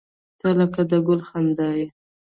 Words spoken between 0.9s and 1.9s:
ګل خندا یې.